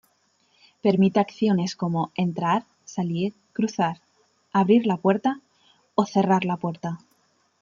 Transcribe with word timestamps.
Permite 0.81 1.19
acciones 1.19 1.75
como 1.75 2.11
'entrar', 2.15 2.65
'salir', 2.85 3.35
'cruzar', 3.53 4.01
'abrir 4.51 4.87
la 4.87 4.97
puerta' 4.97 5.41
o 5.93 6.05
'cerrar 6.07 6.43
la 6.43 6.57
puerta'. 6.57 6.97